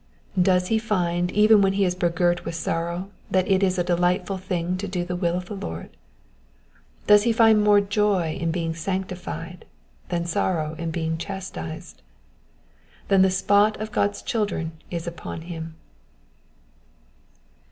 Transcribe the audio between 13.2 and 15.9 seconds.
the spot of God's children is upon him.